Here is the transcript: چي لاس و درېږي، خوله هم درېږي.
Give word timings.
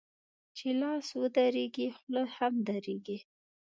چي 0.57 0.67
لاس 0.81 1.07
و 1.19 1.23
درېږي، 1.37 1.87
خوله 1.97 2.23
هم 2.35 2.53
درېږي. 2.67 3.17